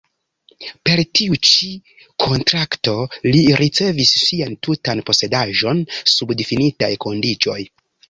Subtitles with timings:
[0.87, 1.69] Per tiu ĉi
[2.25, 2.97] kontrakto
[3.29, 7.63] li ricevis sian tutan posedaĵon sub difinitaj kondiĉoj.